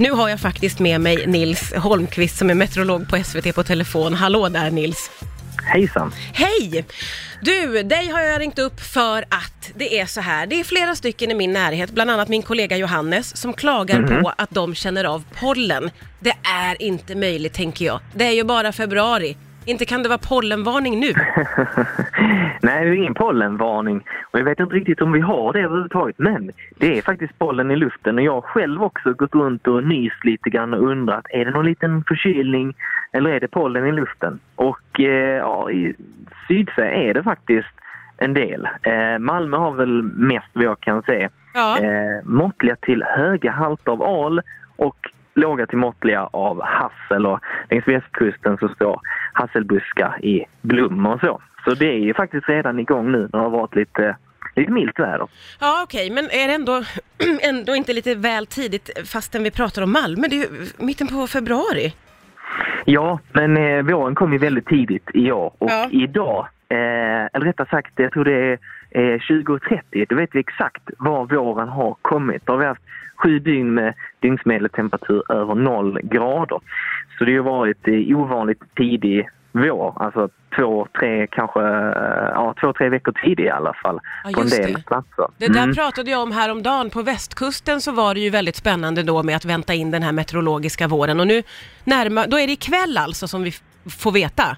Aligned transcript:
Nu 0.00 0.10
har 0.10 0.28
jag 0.28 0.40
faktiskt 0.40 0.78
med 0.78 1.00
mig 1.00 1.26
Nils 1.26 1.72
Holmqvist 1.74 2.36
som 2.38 2.50
är 2.50 2.54
meteorolog 2.54 3.08
på 3.08 3.24
SVT 3.24 3.54
på 3.54 3.62
telefon. 3.62 4.14
Hallå 4.14 4.48
där 4.48 4.70
Nils! 4.70 5.10
Hejsan! 5.72 6.12
Hej! 6.32 6.84
Du, 7.42 7.82
dig 7.82 8.08
har 8.08 8.20
jag 8.20 8.40
ringt 8.40 8.58
upp 8.58 8.80
för 8.80 9.22
att 9.22 9.72
det 9.74 9.98
är 10.00 10.06
så 10.06 10.20
här. 10.20 10.46
Det 10.46 10.60
är 10.60 10.64
flera 10.64 10.94
stycken 10.94 11.30
i 11.30 11.34
min 11.34 11.52
närhet, 11.52 11.90
bland 11.90 12.10
annat 12.10 12.28
min 12.28 12.42
kollega 12.42 12.76
Johannes, 12.76 13.36
som 13.36 13.52
klagar 13.52 14.00
Mhm. 14.00 14.22
på 14.22 14.32
att 14.38 14.50
de 14.50 14.74
känner 14.74 15.04
av 15.04 15.24
pollen. 15.40 15.90
Det 16.20 16.34
är 16.54 16.82
inte 16.82 17.14
möjligt 17.14 17.54
tänker 17.54 17.84
jag. 17.84 18.00
Det 18.14 18.24
är 18.24 18.32
ju 18.32 18.44
bara 18.44 18.72
februari. 18.72 19.36
Inte 19.66 19.84
kan 19.84 20.02
det 20.02 20.08
vara 20.08 20.18
pollenvarning 20.18 21.00
nu? 21.00 21.06
Nej, 22.62 22.84
det 22.84 22.90
är 22.90 22.92
ingen 22.92 23.14
pollenvarning 23.14 24.04
och 24.30 24.38
jag 24.38 24.44
vet 24.44 24.60
inte 24.60 24.74
riktigt 24.74 25.00
om 25.02 25.12
vi 25.12 25.20
har 25.20 25.52
det 25.52 25.60
överhuvudtaget 25.60 26.18
men 26.18 26.50
det 26.76 26.98
är 26.98 27.02
faktiskt 27.02 27.38
pollen 27.38 27.70
i 27.70 27.76
luften 27.76 28.18
och 28.18 28.24
jag 28.24 28.32
har 28.32 28.40
själv 28.40 28.82
också 28.82 29.12
gått 29.12 29.34
runt 29.34 29.66
och 29.66 29.84
nyst 29.84 30.24
lite 30.24 30.50
grann 30.50 30.74
och 30.74 30.90
undrat 30.90 31.26
är 31.30 31.44
det 31.44 31.50
någon 31.50 31.66
liten 31.66 32.04
förkylning 32.08 32.74
eller 33.12 33.30
är 33.30 33.40
det 33.40 33.48
pollen 33.48 33.86
i 33.86 33.92
luften? 33.92 34.38
Och 34.54 35.00
eh, 35.00 35.36
ja, 35.36 35.70
i 35.70 35.94
Sydsverige 36.48 37.10
är 37.10 37.14
det 37.14 37.22
faktiskt 37.22 37.68
en 38.16 38.34
del. 38.34 38.68
Eh, 38.82 39.18
Malmö 39.18 39.56
har 39.56 39.72
väl 39.72 40.02
mest 40.02 40.48
vad 40.52 40.64
jag 40.64 40.80
kan 40.80 41.02
se. 41.02 41.28
Ja. 41.54 41.78
Eh, 41.78 42.24
måttliga 42.24 42.76
till 42.76 43.02
höga 43.02 43.50
halter 43.50 43.92
av 43.92 44.02
al 44.02 44.40
och 44.76 44.96
låga 45.36 45.66
till 45.66 45.78
måttliga 45.78 46.22
av 46.32 46.62
hassel 46.62 47.26
och 47.26 47.40
längs 47.70 47.88
västkusten 47.88 48.56
så 48.58 48.68
står 48.68 49.00
hasselbuskar 49.32 50.24
i 50.24 50.44
blom 50.62 51.06
och 51.06 51.20
så. 51.20 51.42
Så 51.64 51.74
det 51.74 51.86
är 51.86 51.98
ju 51.98 52.14
faktiskt 52.14 52.48
redan 52.48 52.78
igång 52.78 53.12
nu 53.12 53.18
när 53.18 53.28
det 53.28 53.38
har 53.38 53.50
varit 53.50 53.74
lite, 53.76 54.16
lite 54.56 54.72
milt 54.72 54.98
väder. 54.98 55.28
Ja, 55.60 55.82
okej, 55.84 56.10
men 56.10 56.24
är 56.24 56.48
det 56.48 56.54
ändå, 56.54 56.82
ändå 57.42 57.74
inte 57.74 57.92
lite 57.92 58.14
väl 58.14 58.46
tidigt 58.46 58.90
fastän 59.12 59.42
vi 59.42 59.50
pratar 59.50 59.82
om 59.82 59.92
Malmö? 59.92 60.28
Det 60.28 60.36
är 60.36 60.40
ju 60.40 60.48
mitten 60.78 61.06
på 61.06 61.26
februari. 61.26 61.94
Ja, 62.84 63.18
men 63.32 63.56
eh, 63.56 63.82
våren 63.82 64.14
kom 64.14 64.32
ju 64.32 64.38
väldigt 64.38 64.66
tidigt 64.66 65.10
i 65.14 65.32
år 65.32 65.52
och 65.58 65.70
Ja. 65.70 65.88
idag, 65.90 66.46
eh, 66.68 66.76
eller 67.32 67.40
rättare 67.46 67.68
sagt 67.70 67.92
jag 67.96 68.12
tror 68.12 68.24
det 68.24 68.32
är 68.32 68.58
eh, 68.90 69.18
20.30, 69.18 70.06
då 70.08 70.16
vet 70.16 70.30
vi 70.32 70.40
exakt 70.40 70.82
var 70.98 71.26
våren 71.26 71.68
har 71.68 71.96
kommit. 72.02 72.46
Då 72.46 72.52
har 72.52 72.58
vi 72.58 72.66
haft 72.66 72.82
sju 73.16 73.38
dygn 73.38 73.74
med 73.74 73.94
dygnsmedeltemperatur 74.20 75.32
över 75.32 75.54
noll 75.54 75.98
grader. 76.02 76.60
Så 77.18 77.24
det 77.24 77.36
har 77.36 77.44
varit 77.44 77.88
eh, 77.88 78.18
ovanligt 78.18 78.62
tidig 78.76 79.28
vår, 79.52 80.02
alltså 80.02 80.28
två, 80.56 80.86
tre, 81.00 81.26
kanske, 81.26 81.60
eh, 81.60 82.30
ja 82.34 82.54
två, 82.60 82.72
tre 82.72 82.88
veckor 82.88 83.12
tidig 83.24 83.44
i 83.44 83.50
alla 83.50 83.72
fall 83.82 84.00
Ja, 84.24 84.30
på 84.34 84.40
en 84.40 84.48
del 84.48 84.72
det. 84.72 84.84
platser. 84.86 85.26
Det 85.38 85.48
där 85.48 85.62
Mm. 85.62 85.74
pratade 85.74 86.10
jag 86.10 86.22
om 86.22 86.32
häromdagen. 86.32 86.90
På 86.90 87.02
västkusten 87.02 87.80
så 87.80 87.92
var 87.92 88.14
det 88.14 88.20
ju 88.20 88.30
väldigt 88.30 88.56
spännande 88.56 89.02
då 89.02 89.22
med 89.22 89.36
att 89.36 89.44
vänta 89.44 89.74
in 89.74 89.90
den 89.90 90.02
här 90.02 90.12
meteorologiska 90.12 90.88
våren. 90.88 91.20
Och 91.20 91.26
nu 91.26 91.42
närmar, 91.84 92.26
då 92.26 92.38
är 92.38 92.46
det 92.46 92.52
ikväll 92.52 92.98
alltså 92.98 93.28
som 93.28 93.42
vi 93.42 93.52
får 93.90 94.12
veta. 94.12 94.56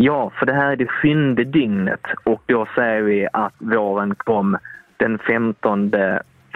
Ja, 0.00 0.30
för 0.38 0.46
det 0.46 0.52
här 0.52 0.72
är 0.72 0.76
det 0.76 0.86
sjunde 0.86 1.44
dygnet 1.44 2.00
och 2.24 2.42
då 2.46 2.66
säger 2.74 3.02
vi 3.02 3.28
att 3.32 3.54
våren 3.58 4.14
kom 4.14 4.58
den 4.96 5.18
15 5.18 5.92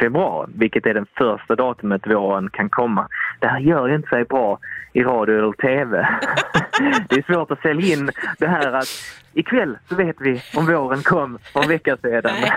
februari, 0.01 0.51
vilket 0.55 0.87
är 0.87 0.95
den 0.95 1.07
första 1.19 1.57
datumet 1.57 2.07
våren 2.07 2.51
kan 2.51 2.69
komma. 2.69 3.09
Det 3.43 3.49
här 3.49 3.61
gör 3.61 3.89
ju 3.89 3.95
inte 3.95 4.09
sig 4.09 4.25
bra 4.25 4.59
i 4.93 5.03
radio 5.03 5.39
eller 5.39 5.53
tv. 5.53 5.97
det 7.09 7.17
är 7.17 7.33
svårt 7.33 7.51
att 7.51 7.63
sälja 7.63 7.95
in 7.95 8.11
det 8.39 8.47
här 8.47 8.73
att 8.73 8.89
ikväll 9.35 9.79
så 9.89 9.95
vet 9.95 10.17
vi 10.21 10.43
om 10.55 10.67
våren 10.67 11.03
kom 11.03 11.39
för 11.53 11.63
en 11.63 11.69
vecka 11.69 11.97
sedan. 11.97 12.33
Nej. 12.41 12.53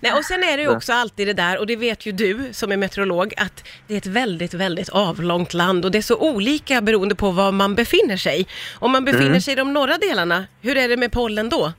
Nej, 0.00 0.12
och 0.12 0.24
sen 0.24 0.42
är 0.42 0.56
det 0.56 0.62
ju 0.62 0.68
också 0.68 0.92
alltid 0.92 1.26
det 1.26 1.32
där, 1.32 1.60
och 1.60 1.66
det 1.66 1.76
vet 1.76 2.06
ju 2.06 2.12
du 2.12 2.52
som 2.52 2.72
är 2.72 2.76
meteorolog, 2.76 3.34
att 3.36 3.68
det 3.86 3.94
är 3.94 3.98
ett 3.98 4.06
väldigt, 4.06 4.54
väldigt 4.54 4.88
avlångt 4.88 5.54
land 5.54 5.84
och 5.84 5.90
det 5.90 5.98
är 5.98 6.02
så 6.02 6.34
olika 6.34 6.80
beroende 6.80 7.14
på 7.14 7.30
var 7.30 7.52
man 7.52 7.74
befinner 7.74 8.16
sig. 8.16 8.46
Om 8.78 8.92
man 8.92 9.04
befinner 9.04 9.40
sig 9.40 9.52
i 9.52 9.56
de 9.56 9.72
norra 9.72 9.96
delarna, 9.98 10.44
hur 10.60 10.76
är 10.76 10.88
det 10.88 10.96
med 10.96 11.12
pollen 11.12 11.48
då? 11.48 11.72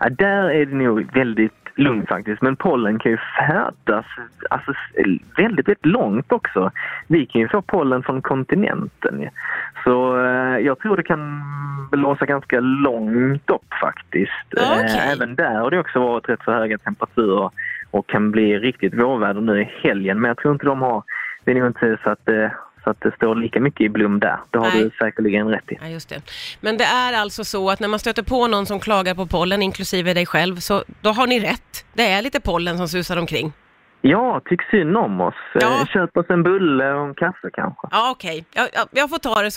Ja, 0.00 0.08
där 0.08 0.50
är 0.50 0.66
det 0.66 0.76
nog 0.76 1.14
väldigt 1.14 1.65
lugnt 1.78 2.08
faktiskt. 2.08 2.42
Men 2.42 2.56
pollen 2.56 2.98
kan 2.98 3.12
ju 3.12 3.18
färdas 3.38 4.06
alltså, 4.50 4.72
väldigt, 5.36 5.68
väldigt 5.68 5.86
långt 5.86 6.32
också. 6.32 6.70
Vi 7.06 7.26
kan 7.26 7.40
ju 7.40 7.48
få 7.48 7.62
pollen 7.62 8.02
från 8.02 8.22
kontinenten. 8.22 9.28
Så 9.84 10.24
eh, 10.24 10.58
jag 10.58 10.78
tror 10.78 10.96
det 10.96 11.02
kan 11.02 11.42
blåsa 11.90 12.26
ganska 12.26 12.60
långt 12.60 13.50
upp 13.50 13.74
faktiskt. 13.80 14.54
Eh, 14.56 15.12
Även 15.12 15.34
där 15.34 15.54
har 15.54 15.70
det 15.70 15.78
också 15.78 16.00
varit 16.00 16.28
rätt 16.28 16.40
så 16.44 16.52
höga 16.52 16.78
temperaturer 16.78 17.50
och 17.90 18.06
kan 18.06 18.30
bli 18.30 18.58
riktigt 18.58 18.94
vårväder 18.94 19.40
nu 19.40 19.60
i 19.60 19.70
helgen. 19.82 20.20
Men 20.20 20.28
jag 20.28 20.36
tror 20.38 20.52
inte 20.52 20.66
de 20.66 20.82
har, 20.82 21.02
det 21.44 21.50
är 21.50 21.54
nog 21.54 21.66
inte 21.66 21.98
så 22.04 22.10
att 22.10 22.26
det, 22.26 22.52
så 22.86 22.90
att 22.90 23.00
det 23.00 23.14
står 23.14 23.34
lika 23.34 23.60
mycket 23.60 23.80
i 23.80 23.88
blom 23.88 24.20
där. 24.20 24.38
Det 24.50 24.58
har 24.58 24.70
Nej. 24.74 24.82
du 24.82 24.90
säkerligen 24.98 25.48
rätt 25.48 25.72
i. 25.72 25.78
Ja, 25.80 25.88
just 25.88 26.08
det. 26.08 26.22
Men 26.60 26.76
det 26.76 26.84
är 26.84 27.12
alltså 27.12 27.44
så 27.44 27.70
att 27.70 27.80
när 27.80 27.88
man 27.88 27.98
stöter 27.98 28.22
på 28.22 28.46
någon 28.46 28.66
som 28.66 28.80
klagar 28.80 29.14
på 29.14 29.26
pollen, 29.26 29.62
inklusive 29.62 30.14
dig 30.14 30.26
själv, 30.26 30.56
så 30.56 30.84
då 31.00 31.10
har 31.10 31.26
ni 31.26 31.40
rätt. 31.40 31.84
Det 31.94 32.06
är 32.12 32.22
lite 32.22 32.40
pollen 32.40 32.78
som 32.78 32.88
susar 32.88 33.16
omkring. 33.16 33.52
Ja, 34.00 34.40
tyck 34.44 34.62
synd 34.70 34.96
om 34.96 35.20
oss. 35.20 35.34
Ja. 35.54 35.80
Eh, 35.80 35.86
Köp 35.86 36.16
oss 36.16 36.26
en 36.28 36.42
bulle 36.42 36.92
och 36.92 37.06
en 37.06 37.14
kaffe 37.14 37.50
kanske. 37.52 37.88
Ja, 37.90 38.10
okej. 38.10 38.44
Jag, 38.52 38.68
jag, 38.72 38.86
jag 38.90 39.10
får 39.10 39.18
ta 39.18 39.42
det 39.42 39.50
så. 39.50 39.54